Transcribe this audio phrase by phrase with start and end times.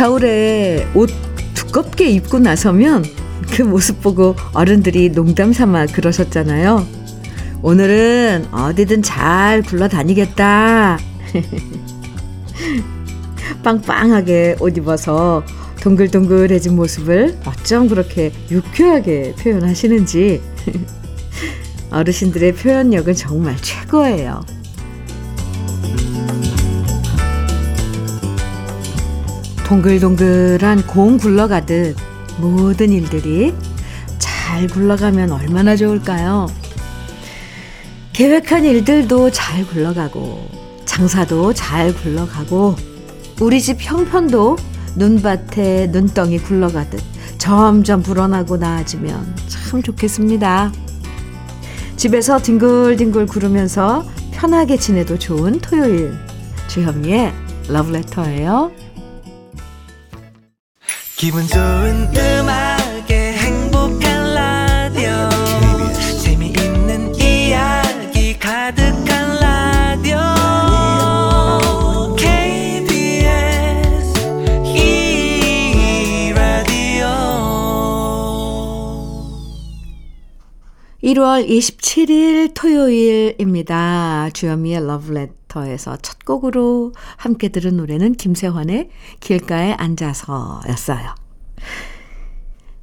[0.00, 1.10] 겨울에 옷
[1.52, 3.04] 두껍게 입고 나서면
[3.52, 6.86] 그 모습 보고 어른들이 농담 삼아 그러셨잖아요.
[7.60, 10.98] 오늘은 어디든 잘 굴러다니겠다.
[13.62, 15.44] 빵빵하게 옷 입어서
[15.82, 20.40] 동글동글해진 모습을 어쩜 그렇게 유쾌하게 표현하시는지
[21.92, 24.59] 어르신들의 표현력은 정말 최고예요.
[29.70, 31.96] 동글동글한 공 굴러가듯
[32.38, 33.54] 모든 일들이
[34.18, 36.48] 잘 굴러가면 얼마나 좋을까요?
[38.12, 40.44] 계획한 일들도 잘 굴러가고,
[40.86, 42.74] 장사도 잘 굴러가고,
[43.40, 44.56] 우리 집 형편도
[44.96, 47.00] 눈밭에 눈덩이 굴러가듯
[47.38, 50.72] 점점 불어나고 나아지면 참 좋겠습니다.
[51.94, 56.12] 집에서 뒹굴뒹굴 구르면서 편하게 지내도 좋은 토요일.
[56.66, 57.32] 주현미의
[57.68, 58.89] 러브레터예요.
[61.20, 65.28] 기분 좋은 음악에 행복한 라디오.
[66.18, 70.16] 재미있는 이야기 가득한 라디오.
[72.16, 73.20] KBS
[74.64, 77.06] 이 라디오.
[81.04, 84.30] 1월 27일 토요일입니다.
[84.32, 91.14] 주현미의 러브레터 에서 첫 곡으로 함께 들은 노래는 김세환의 길가에 앉아서 였어요.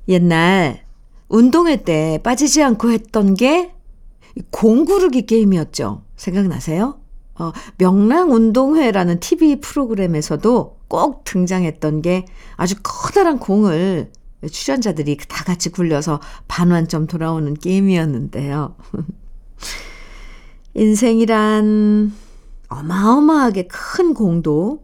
[0.10, 0.86] 옛날
[1.30, 3.74] 운동회 때 빠지지 않고 했던 게
[4.52, 6.04] 공구르기 게임이었죠.
[6.16, 7.00] 생각나세요?
[7.40, 14.12] 어, 명랑 운동회라는 TV 프로그램에서도 꼭 등장했던 게 아주 커다란 공을
[14.52, 18.76] 출연자들이 다 같이 굴려서 반환점 돌아오는 게임이었는데요.
[20.76, 22.14] 인생이란
[22.68, 24.84] 어마어마하게 큰 공도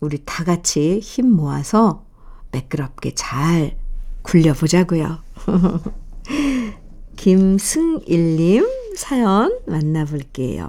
[0.00, 2.04] 우리 다 같이 힘 모아서
[2.52, 3.76] 매끄럽게 잘
[4.22, 5.18] 굴려보자고요.
[7.16, 10.68] 김승일님 사연 만나볼게요.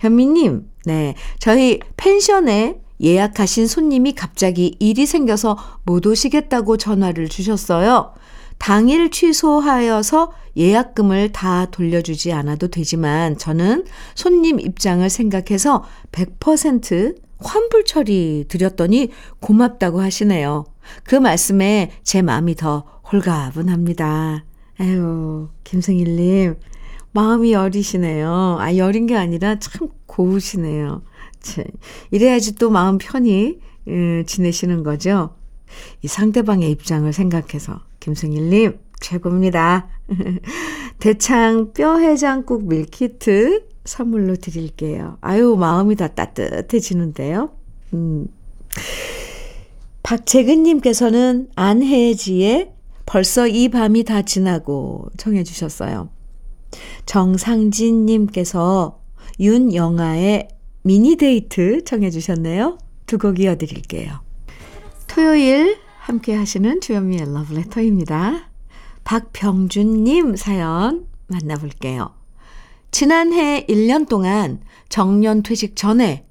[0.00, 1.14] 현미님, 네.
[1.38, 8.12] 저희 펜션에 예약하신 손님이 갑자기 일이 생겨서 못 오시겠다고 전화를 주셨어요.
[8.58, 19.10] 당일 취소하여서 예약금을 다 돌려주지 않아도 되지만 저는 손님 입장을 생각해서 100% 환불 처리 드렸더니
[19.40, 20.64] 고맙다고 하시네요.
[21.04, 24.44] 그 말씀에 제 마음이 더 홀가분합니다.
[24.80, 26.56] 에휴, 김승일님,
[27.12, 28.58] 마음이 여리시네요.
[28.60, 31.02] 아, 여린 게 아니라 참 고우시네요.
[31.40, 31.64] 참,
[32.10, 35.34] 이래야지 또 마음 편히 음, 지내시는 거죠.
[36.02, 39.88] 이 상대방의 입장을 생각해서 김승일님 최고입니다.
[40.98, 45.18] 대창 뼈 해장국 밀키트 선물로 드릴게요.
[45.20, 47.50] 아유 마음이 다 따뜻해지는데요.
[47.94, 48.26] 음.
[50.02, 52.72] 박재근님께서는 안혜지의
[53.06, 56.10] 벌써 이 밤이 다 지나고 청해 주셨어요.
[57.06, 59.00] 정상진님께서
[59.40, 60.48] 윤영아의
[60.82, 62.78] 미니데이트 청해 주셨네요.
[63.06, 64.20] 두 곡 이어드릴게요.
[65.06, 68.48] 토요일 함께 하시는 주현미의 러브레터입니다.
[69.04, 72.14] 박병준님 사연 만나볼게요.
[72.90, 76.26] 지난해 1년 동안 정년 퇴직 전에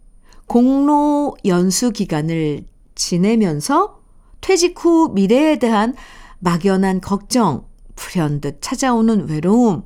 [0.47, 4.01] 공로 연수 기간을 지내면서
[4.41, 5.93] 퇴직 후 미래에 대한
[6.39, 9.83] 막연한 걱정, 불현듯 찾아오는 외로움,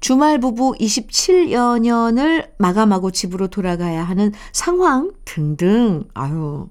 [0.00, 6.70] 주말 부부 27여 년을 마감하고 집으로 돌아가야 하는 상황 등등, 아유,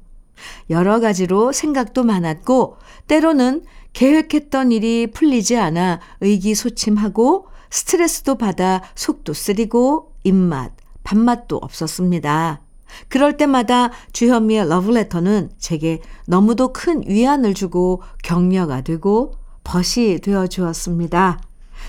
[0.70, 2.78] 여러 가지로 생각도 많았고,
[3.08, 10.72] 때로는 계획했던 일이 풀리지 않아 의기소침하고 스트레스도 받아 속도 쓰리고 입맛,
[11.03, 12.61] 밥맛도 없었습니다.
[13.09, 19.34] 그럴 때마다 주현미의 러브레터는 제게 너무도 큰 위안을 주고 격려가 되고
[19.64, 21.41] 벗이 되어 주었습니다.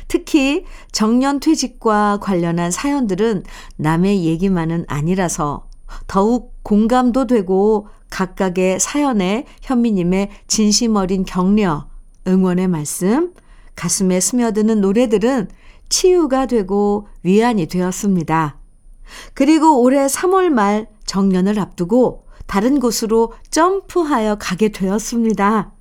[0.09, 3.45] 특히 정년 퇴직과 관련한 사연들은
[3.77, 5.68] 남의 얘기만은 아니라서
[6.07, 11.89] 더욱 공감도 되고 각각의 사연에 현미님의 진심 어린 격려,
[12.27, 13.33] 응원의 말씀,
[13.75, 15.49] 가슴에 스며드는 노래들은
[15.89, 18.59] 치유가 되고 위안이 되었습니다.
[19.35, 25.73] 그리고 올해 3월 말 정년을 앞두고 다른 곳으로 점프하여 가게 되었습니다.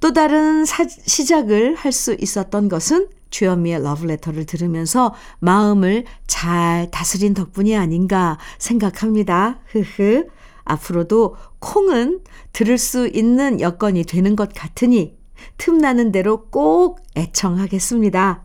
[0.00, 7.76] 또 다른 사, 시작을 할 수 있었던 것은 주현미의 러브레터를 들으면서 마음을 잘 다스린 덕분이
[7.76, 9.60] 아닌가 생각합니다.
[9.66, 10.26] 흐흐.
[10.64, 12.20] 앞으로도 콩은
[12.52, 15.16] 들을 수 있는 여건이 되는 것 같으니
[15.58, 18.44] 틈나는 대로 꼭 애청하겠습니다.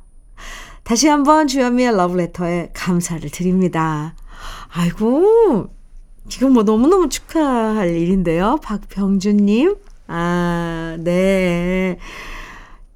[0.83, 4.15] 다시 한번 주현미의 러브레터에 감사를 드립니다.
[4.69, 5.67] 아이고,
[6.29, 8.57] 지금 뭐 너무너무 축하할 일인데요.
[8.63, 9.75] 박병준님.
[10.07, 11.97] 아, 네.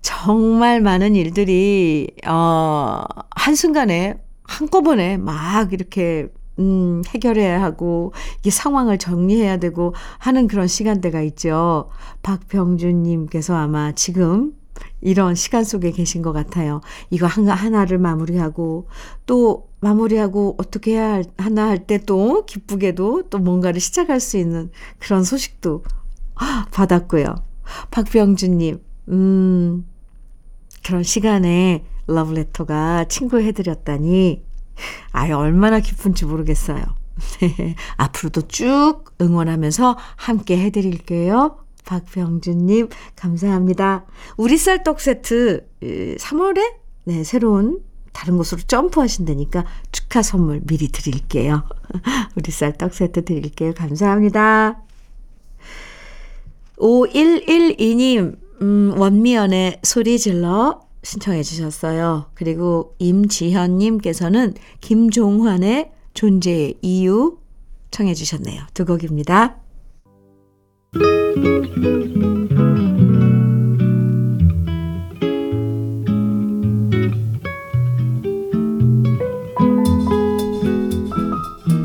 [0.01, 6.27] 정말 많은 일들이, 어, 한순간에, 한꺼번에 막 이렇게,
[6.59, 8.13] 음, 해결해야 하고,
[8.45, 11.89] 이 상황을 정리해야 되고 하는 그런 시간대가 있죠.
[12.23, 14.53] 박병준님께서 아마 지금
[15.01, 16.81] 이런 시간 속에 계신 것 같아요.
[17.09, 18.87] 이거 하나, 하나를 마무리하고,
[19.25, 25.23] 또 마무리하고 어떻게 해야 하나 할 때 또 기쁘게도 또 뭔가를 시작할 수 있는 그런
[25.23, 25.83] 소식도
[26.71, 27.35] 받았고요.
[27.91, 28.79] 박병준님,
[29.09, 29.85] 음,
[30.83, 34.43] 그런 시간에 러브레터가 친구 해드렸다니,
[35.11, 36.83] 아유, 얼마나 기쁜지 모르겠어요.
[37.39, 41.57] 네, 앞으로도 쭉 응원하면서 함께 해드릴게요.
[41.85, 44.05] 박병준님, 감사합니다.
[44.37, 47.83] 우리 쌀떡 세트, 3월에, 네, 새로운
[48.13, 51.63] 다른 곳으로 점프하신다니까 축하 선물 미리 드릴게요.
[52.35, 53.73] 우리 쌀떡 세트 드릴게요.
[53.73, 54.81] 감사합니다.
[56.81, 62.25] 5112님, 음, 원미연의 소리 질러 신청해 주셨어요.
[62.33, 67.37] 그리고 임지현님께서는 김종환의 존재의 이유
[67.91, 68.63] 청해 주셨네요.
[68.73, 69.57] 두 곡입니다.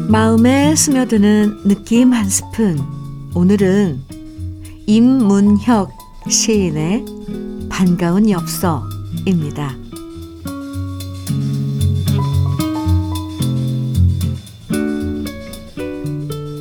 [0.08, 2.78] 마음에 스며드는 느낌 한 스푼.
[3.34, 4.05] 오늘은
[4.88, 5.90] 임문혁
[6.28, 7.04] 시인의
[7.68, 9.74] 반가운 엽서입니다.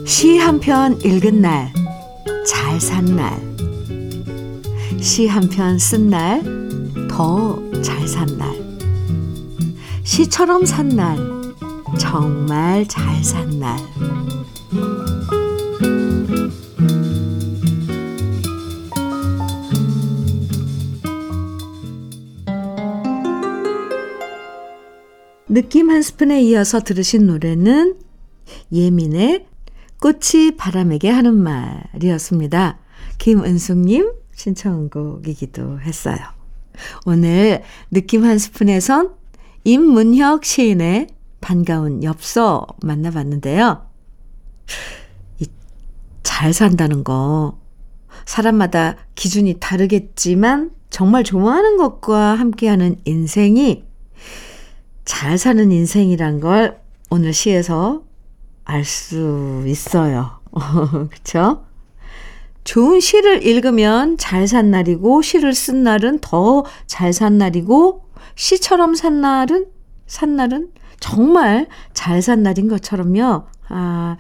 [0.06, 1.72] 시 한 편 읽은 날,
[2.48, 3.40] 잘 산 날.
[5.00, 6.42] 시 한 편 쓴 날,
[7.08, 8.50] 더 잘 산 날.
[10.04, 11.18] 시처럼 산 날,
[12.00, 13.78] 정말 잘 산 날.
[25.56, 27.98] 느낌 한 스푼에 이어서 들으신 노래는
[28.74, 29.46] 예민의
[30.02, 32.78] 꽃이 바람에게 하는 말이었습니다.
[33.20, 36.18] 김은숙님 신청곡이기도 했어요.
[37.06, 39.14] 오늘 느낌 한 스푼에선
[39.64, 41.08] 임문혁 시인의
[41.40, 43.88] 반가운 엽서 만나봤는데요.
[46.22, 47.58] 잘 산다는 거
[48.26, 53.85] 사람마다 기준이 다르겠지만 정말 좋아하는 것과 함께하는 인생이
[55.06, 56.80] 잘 사는 인생이란 걸
[57.10, 58.04] 오늘 시에서
[58.66, 60.40] 알 수 있어요.
[61.12, 61.64] 그쵸?
[62.64, 68.06] 좋은 시를 읽으면 잘 산 날이고, 시를 쓴 날은 더 잘 산 날이고,
[68.36, 69.68] 시처럼 산 날은,
[70.08, 70.70] 산 날은
[71.00, 73.44] 정말 잘 산 날인 것처럼요.
[73.70, 74.18] 아,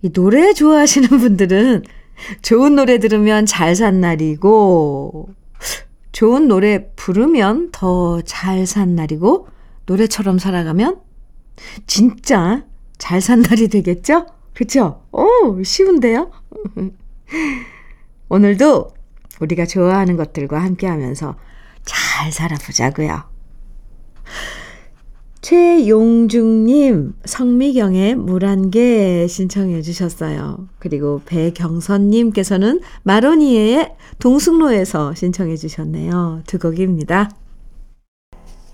[0.00, 1.82] 이 노래 좋아하시는 분들은
[2.40, 5.28] 좋은 노래 들으면 잘 산 날이고,
[6.12, 9.48] 좋은 노래 부르면 더 잘 산 날이고,
[9.92, 11.00] 노래처럼 살아가면
[11.86, 12.64] 진짜
[12.98, 14.26] 잘 산 날이 되겠죠?
[14.54, 15.02] 그쵸?
[15.12, 16.30] 오, 쉬운데요?
[18.28, 18.90] 오늘도
[19.40, 21.36] 우리가 좋아하는 것들과 함께 하면서
[21.84, 23.24] 잘 살아보자고요.
[25.42, 30.68] 최용중님, 성미경의 물한개 신청해 주셨어요.
[30.78, 36.42] 그리고 배경선님께서는 마로니에의 동승로에서 신청해 주셨네요.
[36.46, 37.28] 두 곡입니다.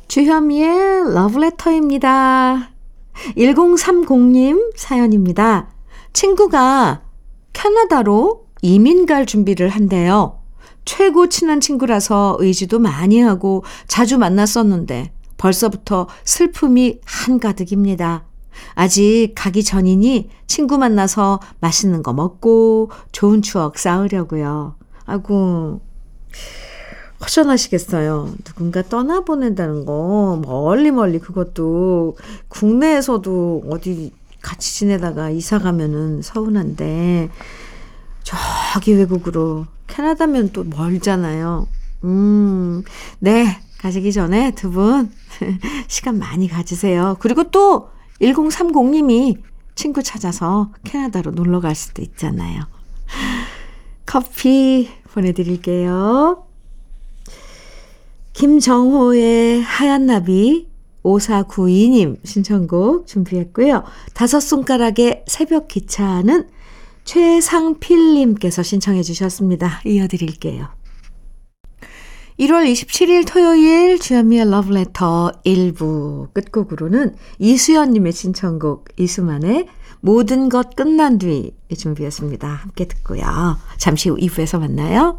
[0.08, 2.70] 주현미의 러브레터입니다.
[3.36, 5.68] 1030님 사연입니다.
[6.14, 7.02] 친구가
[7.52, 10.40] 캐나다로 이민 갈 준비를 한대요.
[10.86, 18.24] 최고 친한 친구라서 의지도 많이 하고 자주 만났었는데 벌써부터 슬픔이 한가득입니다.
[18.74, 24.74] 아직 가기 전이니 친구 만나서 맛있는 거 먹고 좋은 추억 쌓으려고요.
[25.04, 25.82] 아고
[27.20, 28.34] 허전하시겠어요.
[28.44, 32.16] 누군가 떠나보낸다는 거 멀리 멀리 그것도
[32.48, 37.28] 국내에서도 어디 같이 지내다가 이사 가면은 서운한데
[38.22, 41.66] 저기 외국으로 캐나다면 또 멀잖아요.
[42.04, 42.82] 음,
[43.18, 43.60] 네.
[43.78, 45.10] 가시기 전에 두 분
[45.86, 47.16] 시간 많이 가지세요.
[47.20, 49.40] 그리고 또 1030님이
[49.76, 52.62] 친구 찾아서 캐나다로 놀러 갈 수도 있잖아요.
[54.04, 56.47] 커피 보내드릴게요.
[58.38, 60.68] 김정호의 하얀 나비
[61.02, 63.82] 5492님 신청곡 준비했고요.
[64.14, 66.46] 다섯 손가락의 새벽 기차는
[67.02, 69.80] 최상필님께서 신청해 주셨습니다.
[69.84, 70.68] 이어드릴게요.
[72.38, 79.66] 1월 27일 토요일 주현미의 러브레터 1부 끝곡으로는 이수연님의 신청곡 이수만의
[80.00, 82.46] 모든 것 끝난 뒤 준비했습니다.
[82.46, 83.56] 함께 듣고요.
[83.78, 85.18] 잠시 후 2부에서 만나요.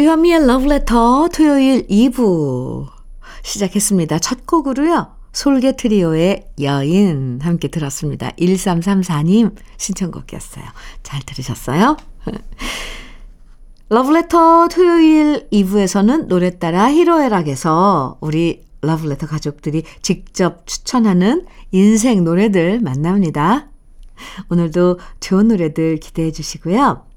[0.00, 2.86] 주현미의 Letter 토요일 2부
[3.42, 4.18] 시작했습니다.
[4.20, 5.14] 첫 곡으로요.
[5.30, 8.30] 솔개 트리오의 여인 함께 들었습니다.
[8.30, 10.64] 1334님 신청곡이었어요.
[11.02, 11.98] 잘 들으셨어요?
[13.90, 23.68] 러브레터 토요일 2부에서는 노래 따라 히로에락에서 우리 러브레터 가족들이 직접 추천하는 인생 노래들 만납니다.
[24.48, 27.09] 오늘도 좋은 노래들 기대해 주시고요.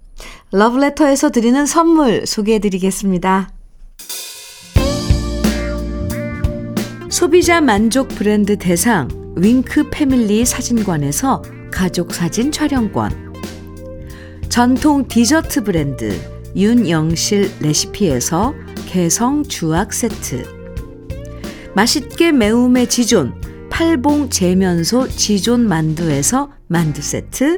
[0.52, 3.50] 러브레터에서 드리는 선물 소개해 드리겠습니다.
[7.10, 13.34] 소비자 만족 브랜드 대상 윙크 패밀리 사진관에서 가족 사진 촬영권.
[14.50, 16.20] 전통 디저트 브랜드
[16.56, 18.54] 윤영실 레시피에서
[18.88, 20.44] 개성 주악 세트.
[21.76, 23.34] 맛있게 매움의 지존
[23.72, 27.58] 팔봉 재면소 지존 만두에서 만두 세트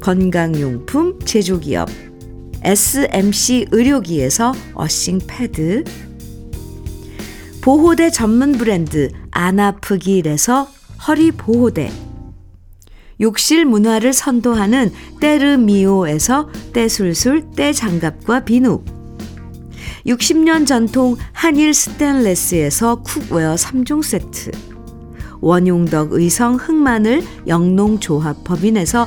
[0.00, 1.88] 건강용품 제조기업
[2.62, 5.84] SMC 의료기에서 어싱 패드
[7.60, 10.68] 보호대 전문 브랜드 안아프길에서
[11.06, 11.90] 허리 보호대
[13.20, 18.82] 욕실 문화를 선도하는 때르미오에서 때술술 때장갑과 비누
[20.06, 24.50] 60년 전통 한일 스텐레스에서 쿡웨어 3종 세트
[25.42, 29.06] 원용덕 의성 흑마늘 영농조합법인에서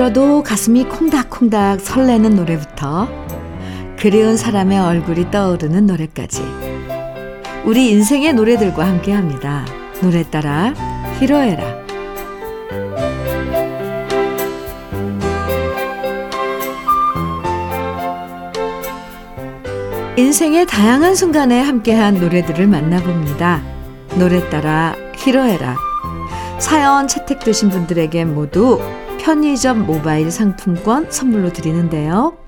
[0.00, 3.06] 들어도 가슴이 콩닥콩닥 설레는 노래부터
[3.98, 6.42] 그리운 사람의 얼굴이 떠오르는 노래까지
[7.66, 9.66] 우리 인생의 노래들과 함께 합니다.
[10.00, 10.72] 노래 따라
[11.18, 11.84] 히로에라
[20.16, 23.62] 인생의 다양한 순간에 함께한 노래들을 만나봅니다.
[24.14, 25.76] 노래 따라 히로에라
[26.58, 28.80] 사연 채택되신 분들에게 모두
[29.20, 32.38] 편의점 모바일 상품권 선물로 드리는데요.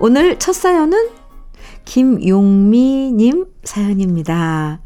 [0.00, 1.10] 오늘 첫 사연은
[1.84, 4.80] 김용미님 사연입니다.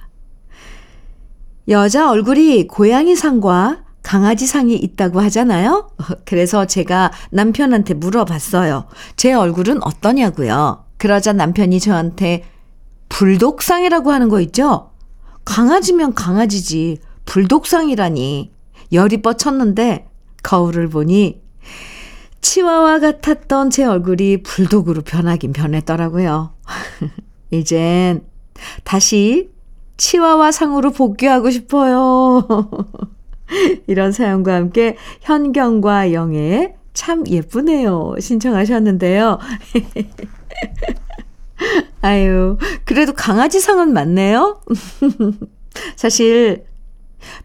[1.68, 5.90] 여자 얼굴이 고양이 상과 강아지 상이 있다고 하잖아요.
[6.26, 8.84] 그래서 제가 남편한테 물어봤어요.
[9.16, 10.84] 제 얼굴은 어떠냐고요.
[10.98, 12.44] 그러자 남편이 저한테
[13.08, 14.90] 불독상이라고 하는 거 있죠?
[15.46, 18.52] 강아지면 강아지지 불독상이라니
[18.92, 20.09] 열이 뻗쳤는데
[20.42, 21.40] 거울을 보니
[22.40, 26.54] 치와와 같았던 제 얼굴이 불독으로 변하긴 변했더라고요.
[27.50, 28.24] 이젠
[28.84, 29.50] 다시
[29.96, 32.46] 치와와 상으로 복귀하고 싶어요.
[33.86, 38.14] 이런 사연과 함께 현경과 영애 참 예쁘네요.
[38.18, 39.38] 신청하셨는데요.
[42.02, 44.60] 아유, 그래도 강아지 상은 맞네요.
[45.96, 46.64] 사실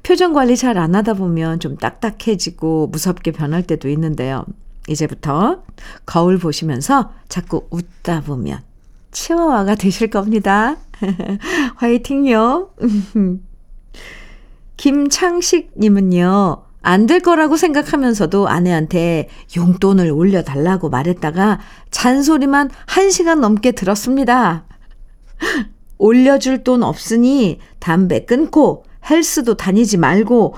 [0.03, 4.46] 표정 관리 잘 안 하다 보면 좀 딱딱해지고 무섭게 변할 때도 있는데요.
[4.88, 5.63] 이제부터
[6.05, 8.60] 거울 보시면서 자꾸 웃다 보면
[9.12, 10.77] 치와와가 되실 겁니다.
[11.77, 12.70] 화이팅요.
[14.77, 24.65] 김창식님은요, 안 될 거라고 생각하면서도 아내한테 용돈을 올려달라고 말했다가 잔소리만 한 시간 넘게 들었습니다.
[25.98, 30.55] 올려줄 돈 없으니 담배 끊고 헬스도 다니지 말고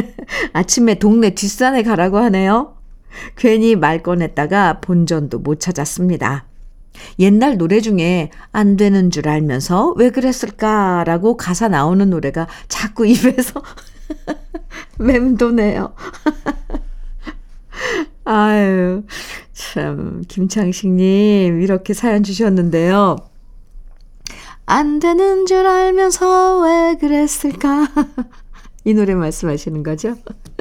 [0.52, 2.76] 아침에 동네 뒷산에 가라고 하네요.
[3.36, 6.46] 괜히 말 꺼냈다가 본전도 못 찾았습니다.
[7.18, 13.62] 옛날 노래 중에 안 되는 줄 알면서 왜 그랬을까라고 가사 나오는 노래가 자꾸 입에서
[14.98, 15.94] 맴도네요.
[18.24, 19.02] 아유,
[19.52, 23.16] 참, 김창식님, 이렇게 사연 주셨는데요.
[24.66, 27.88] 안 되는 줄 알면서 왜 그랬을까?
[28.84, 30.16] 이 노래 말씀하시는 거죠?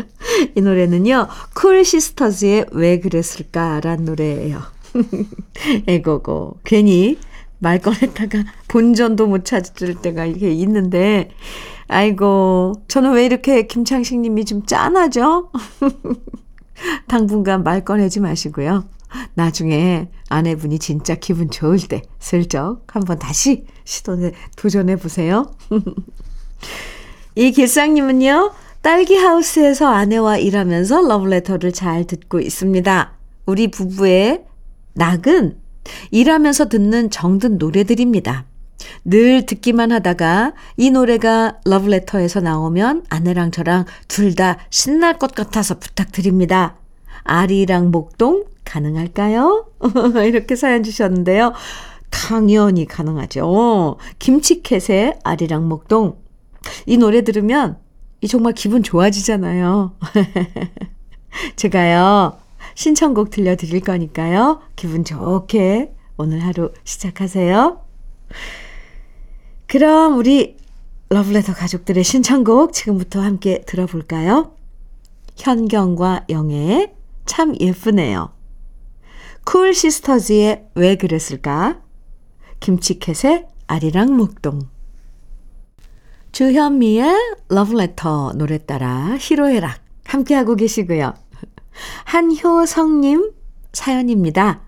[0.56, 4.62] 이 노래는요, 쿨 시스터즈의 왜 그랬을까란 노래예요.
[5.88, 6.60] 에고고.
[6.64, 7.18] 괜히
[7.60, 11.32] 말 꺼냈다가 본전도 못 찾을 때가 이렇게 있는데,
[11.88, 15.52] 아이고, 저는 왜 이렇게 김창식 님이 좀 짠하죠?
[17.08, 18.86] 당분간 말 꺼내지 마시고요.
[19.34, 25.54] 나중에 아내분이 진짜 기분 좋을 때 슬쩍 한번 다시 시도해 도전해 보세요.
[27.36, 33.14] 이 길상님은요, 딸기 하우스에서 아내와 일하면서 러브레터를 잘 듣고 있습니다.
[33.46, 34.44] 우리 부부의
[34.94, 35.58] 낙은
[36.12, 38.46] 일하면서 듣는 정든 노래들입니다.
[39.06, 46.76] 늘 듣기만 하다가 이 노래가 러브레터에서 나오면 아내랑 저랑 둘 다 신날 것 같아서 부탁드립니다.
[47.24, 49.68] 아리랑 목동 가능할까요?
[50.26, 51.54] 이렇게 사연 주셨는데요.
[52.10, 53.98] 당연히 가능하죠.
[54.20, 56.18] 김치캣의 아리랑 목동.
[56.86, 57.78] 이 노래 들으면
[58.22, 59.96] 이 정말 기분 좋아지잖아요.
[61.56, 62.38] 제가요,
[62.76, 64.62] 신청곡 들려드릴 거니까요.
[64.76, 67.82] 기분 좋게 오늘 하루 시작하세요.
[69.68, 70.58] 그럼 우리
[71.10, 74.56] 러브레터 가족들의 신청곡 지금부터 함께 들어볼까요?
[75.38, 76.94] 현경과 영애의
[77.26, 78.32] 참 예쁘네요.
[79.44, 81.82] 쿨 시스터즈의 왜 그랬을까?
[82.60, 84.62] 김치캣의 아리랑 목동.
[86.32, 87.14] 주현미의
[87.50, 91.14] 러브레터 노래 따라 희로애락 함께하고 계시고요.
[92.06, 93.32] 한효성님
[93.74, 94.62] 사연입니다.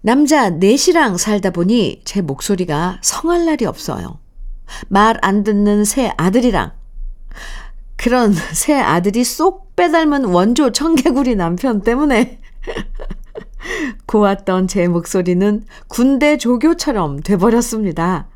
[0.00, 4.18] 남자 넷이랑 살다 보니 제 목소리가 성할 날이 없어요.
[4.88, 6.72] 말 안 듣는 새 아들이랑
[7.96, 12.40] 그런 새 아들이 쏙 빼닮은 원조 청개구리 남편 때문에
[14.06, 18.28] 고왔던 제 목소리는 군대 조교처럼 돼버렸습니다.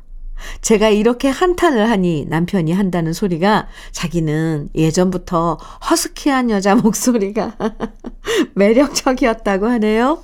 [0.61, 5.57] 제가 이렇게 한탄을 하니 남편이 한다는 소리가 자기는 예전부터
[5.89, 7.55] 허스키한 여자 목소리가
[8.53, 10.23] 매력적이었다고 하네요.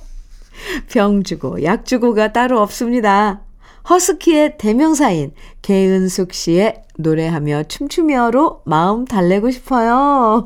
[0.90, 3.42] 병 주고 약 주고가 따로 없습니다.
[3.88, 10.44] 허스키의 대명사인 개은숙 씨의 노래하며 춤추며로 마음 달래고 싶어요.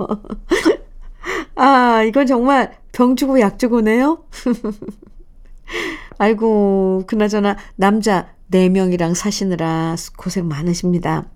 [1.55, 4.25] 아, 이건 정말 병 주고 약 주고네요.
[6.19, 11.29] 아이고, 그나저나 남자 4명이랑 사시느라 고생 많으십니다.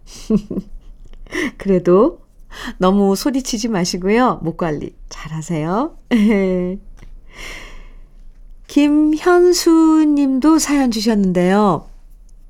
[1.58, 2.22] 그래도
[2.78, 4.40] 너무 소리치지 마시고요.
[4.42, 5.96] 목 관리 잘 하세요.
[8.66, 11.86] 김현수 님도 사연 주셨는데요.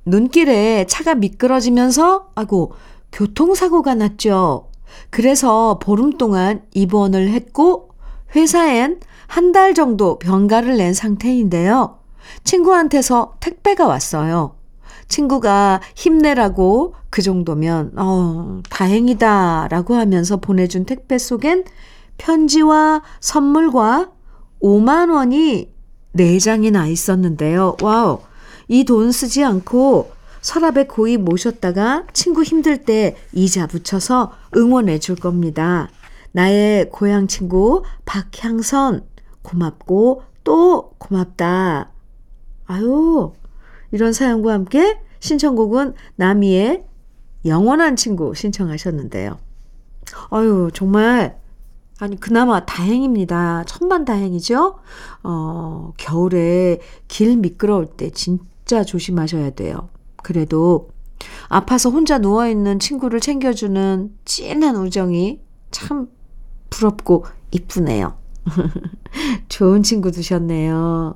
[0.07, 2.73] 눈길에 차가 미끄러지면서, 아고,
[3.11, 4.71] 교통사고가 났죠.
[5.11, 7.92] 그래서 보름 동안 입원을 했고,
[8.35, 11.99] 회사엔 한 달 정도 병가를 낸 상태인데요.
[12.43, 14.55] 친구한테서 택배가 왔어요.
[15.07, 21.65] 친구가 힘내라고 그 정도면, 어, 다행이다 라고 하면서 보내준 택배 속엔
[22.17, 24.09] 편지와 선물과
[24.61, 25.71] 5만 원이
[26.15, 27.77] 4장이나 있었는데요.
[27.81, 28.19] 와우.
[28.67, 35.89] 이 돈 쓰지 않고 서랍에 고이 모셨다가 친구 힘들 때 이자 붙여서 응원해 줄 겁니다.
[36.33, 39.05] 나의 고향 친구 박향선
[39.41, 41.91] 고맙고 또 고맙다.
[42.65, 43.33] 아유,
[43.91, 46.85] 이런 사연과 함께 신청곡은 나미의
[47.45, 49.37] 영원한 친구 신청하셨는데요.
[50.31, 51.39] 아유, 정말
[51.99, 53.63] 아니, 그나마 다행입니다.
[53.65, 54.79] 천만 다행이죠?
[55.23, 59.89] 어, 겨울에 길 미끄러울 때 진짜 조심하셔야 돼요.
[60.17, 60.89] 그래도
[61.47, 65.39] 아파서 혼자 누워 있는 친구를 챙겨주는 찐한 우정이
[65.71, 66.09] 참
[66.73, 68.17] 부럽고 이쁘네요.
[69.47, 71.15] 좋은 친구 두셨네요.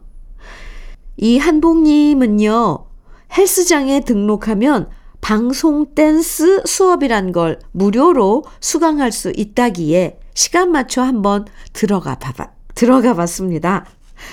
[1.18, 2.86] 이 한복님은요,
[3.36, 4.90] 헬스장에 등록하면
[5.20, 13.86] 방송 댄스 수업이란 걸 무료로 수강할 수 있다기에 시간 맞춰 한번 들어가 봐봐, 들어가 봤습니다.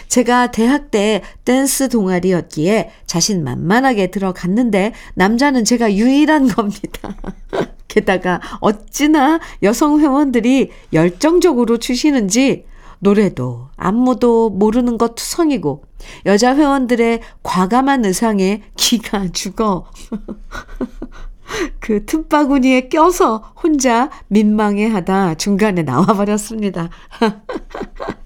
[0.09, 7.17] 제가 대학 때 댄스 동아리였기에 자신 만만하게 들어갔는데 남자는 제가 유일한 겁니다.
[7.89, 12.65] 게다가 어찌나 여성 회원들이 열정적으로 추시는지
[12.99, 15.85] 노래도 안무도 모르는 것 투성이고
[16.27, 19.87] 여자 회원들의 과감한 의상에 기가 죽어
[21.81, 26.89] 그 틈바구니에 껴서 혼자 민망해 하다 중간에 나와버렸습니다.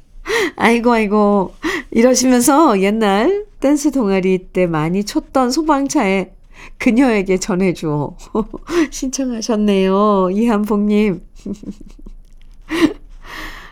[0.57, 1.55] 아이고 아이고
[1.91, 6.33] 이러시면서 옛날 댄스 동아리 때 많이 췄던 소방차에
[6.79, 8.17] 그녀에게 전해줘
[8.91, 11.23] 신청하셨네요 이한복님.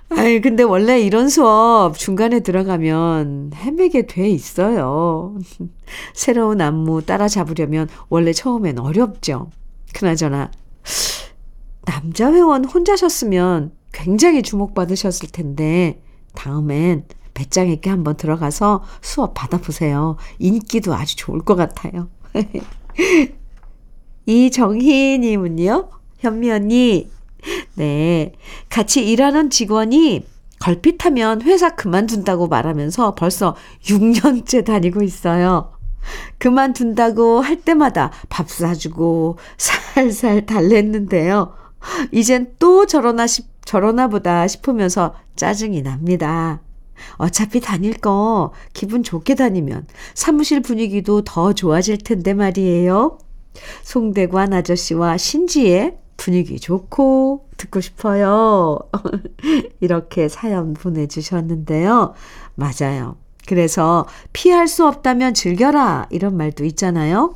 [0.08, 5.36] 아이, 근데 원래 이런 수업 중간에 들어가면 헤매게 돼 있어요.
[6.14, 9.50] 새로운 안무 따라잡으려면 원래 처음엔 어렵죠.
[9.92, 10.52] 그나저나,
[11.84, 16.00] 남자 회원 혼자셨으면 굉장히 주목받으셨을 텐데,
[16.36, 20.16] 다음엔 배짱 있게 한번 들어가서 수업 받아보세요.
[20.38, 22.08] 인기도 아주 좋을 것 같아요.
[24.26, 27.10] 이정희님은요, 현미 언니,
[27.74, 28.32] 네.
[28.68, 30.26] 같이 일하는 직원이
[30.60, 35.72] 걸핏하면 회사 그만둔다고 말하면서 벌써 6년째 다니고 있어요.
[36.38, 41.54] 그만둔다고 할 때마다 밥 사주고 살살 달랬는데요.
[42.12, 46.62] 이젠 또 저러나 싶, 저러나 보다 싶으면서 짜증이 납니다.
[47.16, 53.18] 어차피 다닐 거 기분 좋게 다니면 사무실 분위기도 더 좋아질 텐데 말이에요.
[53.82, 58.78] 송대관 아저씨와 신지의 분위기 좋고 듣고 싶어요.
[59.80, 62.14] 이렇게 사연 보내주셨는데요.
[62.54, 63.16] 맞아요.
[63.46, 66.08] 그래서 피할 수 없다면 즐겨라.
[66.10, 67.34] 이런 말도 있잖아요.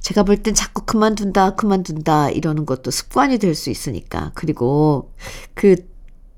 [0.00, 4.32] 제가 볼 땐 자꾸 그만둔다, 그만둔다 이러는 것도 습관이 될 수 있으니까.
[4.34, 5.12] 그리고
[5.54, 5.76] 그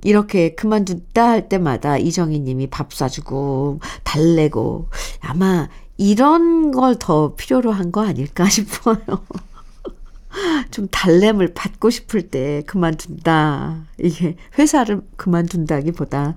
[0.04, 4.88] 이렇게 그만둔다 할 때마다 이정희 님이 밥 사주고 달래고
[5.20, 8.98] 아마 이런 걸 더 필요로 한 거 아닐까 싶어요.
[10.70, 13.86] 좀 달램을 받고 싶을 때 그만둔다.
[13.98, 16.34] 이게 회사를 그만둔다기보다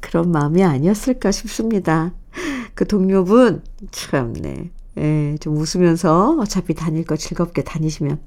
[0.00, 2.12] 그런 마음이 아니었을까 싶습니다.
[2.74, 4.70] 그 동료분, 참네.
[4.98, 8.20] 예, 좀 웃으면서 어차피 다닐 거 즐겁게 다니시면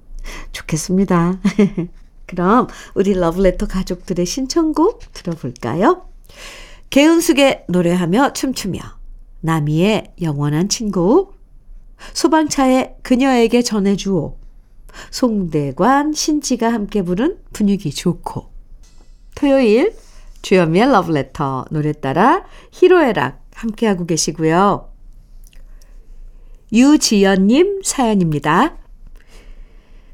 [0.51, 1.39] 좋겠습니다.
[2.27, 6.05] 그럼 우리 러브레터 가족들의 신청곡 들어볼까요?
[6.89, 8.79] 개은숙의 노래하며 춤추며
[9.41, 11.33] 나미의 영원한 친구
[12.13, 14.37] 소방차의 그녀에게 전해주오
[15.09, 18.51] 송대관, 신지가 함께 부른 분위기 좋고
[19.35, 19.95] 토요일
[20.41, 24.90] 주현미의 러브레터 노래 따라 히로에락 함께하고 계시고요.
[26.73, 28.77] 유지연님 사연입니다.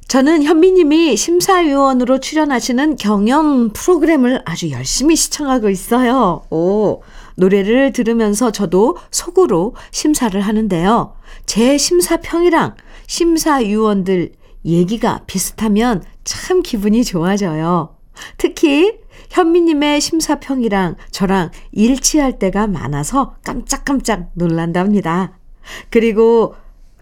[0.08, 6.44] 저는 현미님이 심사위원으로 출연하시는 경연 프로그램을 아주 열심히 시청하고 있어요.
[6.50, 7.02] 오,
[7.36, 11.14] 노래를 들으면서 저도 속으로 심사를 하는데요.
[11.46, 14.32] 제 심사평이랑 심사위원들
[14.64, 17.98] 얘기가 비슷하면 참 기분이 좋아져요.
[18.38, 25.38] 특히 현미님의 심사평이랑 저랑 일치할 때가 많아서 깜짝깜짝 놀란답니다.
[25.90, 26.56] 그리고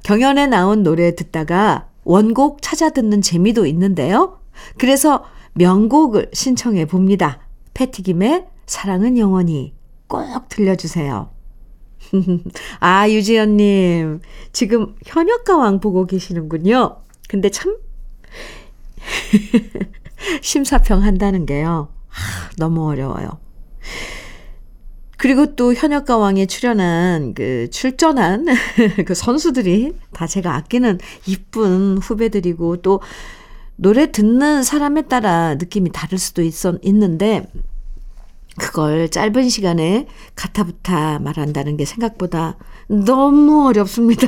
[0.04, 4.39] 경연에 나온 노래 듣다가 원곡 찾아 듣는 재미도 있는데요.
[4.78, 7.39] 그래서 명곡을 신청해 봅니다.
[7.73, 9.73] 패티김의 사랑은 영원히
[10.08, 11.30] 꼭 들려주세요.
[12.80, 14.21] 아, 유지연님.
[14.54, 16.97] 지금 현역가왕 보고 계시는군요.
[17.28, 17.78] 근데 참,
[20.41, 21.89] 심사평 한다는 게요.
[22.08, 23.39] 하, 너무 어려워요.
[25.17, 28.45] 그리고 또 현역가 왕에 출연한 그 출전한
[29.06, 33.01] 그 선수들이 다 제가 아끼는 이쁜 후배들이고 또
[33.78, 37.45] 노래 듣는 사람에 따라 느낌이 다를 수도 있었, 있는데
[38.58, 44.28] 그걸 짧은 시간에 가타부타 말한다는 게 생각보다 너무 어렵습니다.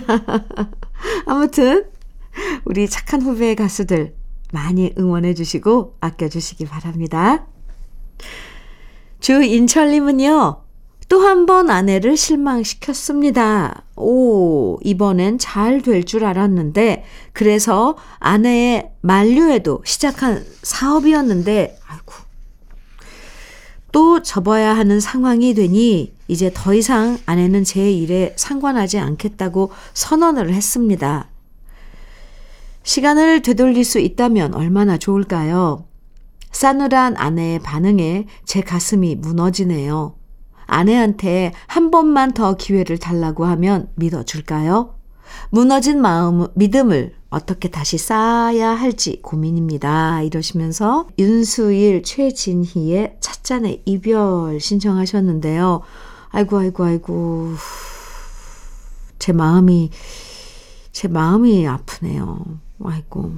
[1.25, 1.85] 아무튼
[2.65, 4.15] 우리 착한 후배 가수들
[4.51, 7.45] 많이 응원해 주시고 아껴 주시기 바랍니다.
[9.19, 10.61] 주인철님은요,
[11.09, 13.83] 또 한 번 아내를 실망시켰습니다.
[13.95, 22.13] 오, 이번엔 잘 될 줄 알았는데, 그래서 아내의 만류에도 시작한 사업이었는데, 아이고,
[23.93, 31.29] 또 접어야 하는 상황이 되니 이제 더 이상 아내는 제 일에 상관하지 않겠다고 선언을 했습니다.
[32.83, 35.85] 시간을 되돌릴 수 있다면 얼마나 좋을까요?
[36.51, 40.16] 싸늘한 아내의 반응에 제 가슴이 무너지네요.
[40.67, 44.93] 아내한테 한 번만 더 기회를 달라고 하면 믿어줄까요?
[45.49, 50.21] 무너진 마음, 믿음을 어떻게 다시 쌓아야 할지 고민입니다.
[50.21, 55.81] 이러시면서 윤수일, 최진희의 찻잔의 이별 신청하셨는데요.
[56.29, 57.53] 아이고, 아이고, 아이고.
[59.19, 59.89] 제 마음이,
[60.91, 62.59] 제 마음이 아프네요.
[62.83, 63.33] 아이고.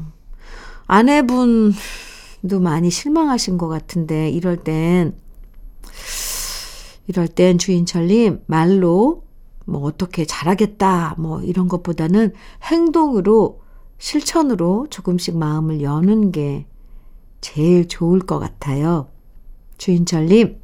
[0.86, 1.74] 아내분도
[2.60, 5.15] 많이 실망하신 것 같은데, 이럴 땐,
[7.10, 9.24] 이럴 땐 주인철님, 말로
[9.65, 13.62] 뭐 어떻게 잘하겠다, 뭐 이런 것보다는 행동으로,
[13.98, 16.67] 실천으로 조금씩 마음을 여는 게
[17.41, 19.08] 제일 좋을 것 같아요.
[19.80, 20.62] 주인철님,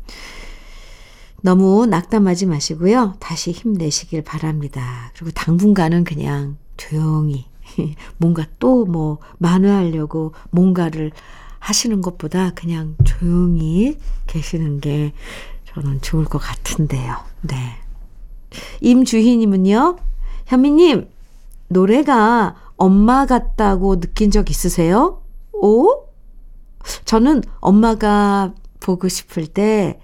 [1.42, 3.16] 너무 낙담하지 마시고요.
[3.20, 5.12] 다시 힘내시길 바랍니다.
[5.16, 7.46] 그리고 당분간은 그냥 조용히
[8.18, 11.12] 뭔가 또 뭐 만회하려고 뭔가를
[11.58, 15.14] 하시는 것보다 그냥 조용히 계시는 게
[15.76, 17.18] 저는 좋을 것 같은데요.
[17.42, 17.56] 네.
[18.80, 19.98] 임주희님은요,
[20.46, 21.10] 현미님,
[21.68, 25.22] 노래가 엄마 같다고 느낀 적 있으세요?
[25.52, 26.06] 오?
[27.04, 30.00] 저는 엄마가 보고 싶을 때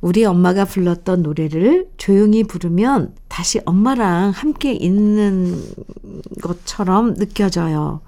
[0.00, 5.60] 우리 엄마가 불렀던 노래를 조용히 부르면 다시 엄마랑 함께 있는
[6.42, 8.02] 것처럼 느껴져요.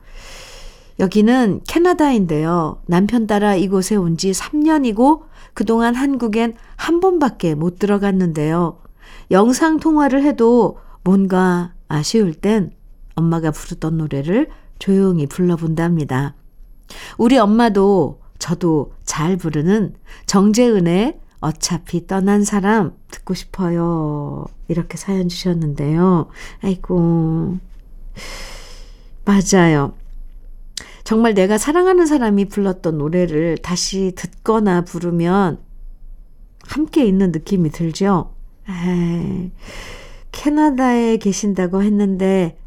[1.00, 2.82] 여기는 캐나다인데요.
[2.86, 5.27] 남편 따라 이곳에 온 지 3년이고
[5.59, 8.79] 그동안 한국엔 한 번밖에 못 들어갔는데요.
[9.33, 12.71] 영상 통화를 해도 뭔가 아쉬울 땐
[13.16, 16.37] 엄마가 부르던 노래를 조용히 불러본답니다.
[17.16, 24.44] 우리 엄마도 저도 잘 부르는 정재은의 어차피 떠난 사람 듣고 싶어요.
[24.68, 26.29] 이렇게 사연 주셨는데요.
[26.62, 27.59] 아이고.
[29.25, 29.97] 맞아요.
[31.09, 35.59] 정말 내가 사랑하는 사람이 불렀던 노래를 다시 듣거나 부르면
[36.66, 38.35] 함께 있는 느낌이 들죠?
[38.68, 39.51] 에이,
[40.33, 42.59] 캐나다에 계신다고 했는데,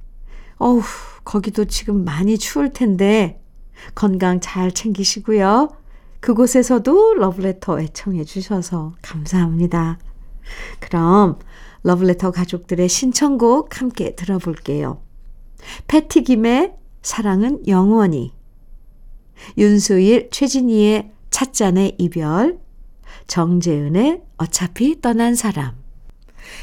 [0.57, 0.81] 어우,
[1.23, 3.39] 거기도 지금 많이 추울 텐데,
[3.93, 5.69] 건강 잘 챙기시고요.
[6.19, 9.99] 그곳에서도 러브레터 애청해 주셔서 감사합니다.
[10.79, 11.37] 그럼
[11.83, 14.99] 러브레터 가족들의 신청곡 함께 들어볼게요.
[15.87, 18.33] 패티김의 사랑은 영원히
[19.57, 22.59] 윤수일, 최진희의 찻잔의 이별
[23.27, 25.73] 정재은의 어차피 떠난 사람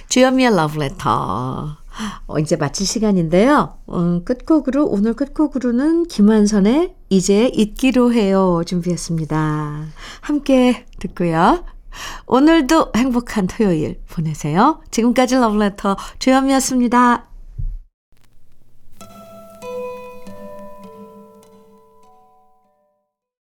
[0.09, 1.79] 주현미의 러브레터
[2.27, 3.79] 어, 이제 마칠 시간인데요.
[3.91, 9.87] 음, 끝곡으로 오늘 끝곡으로는 김완선의 이제 잊기로 해요 준비했습니다.
[10.21, 11.65] 함께 듣고요.
[12.27, 14.81] 오늘도 행복한 토요일 보내세요.
[14.91, 17.29] 지금까지 러브레터 주현미였습니다.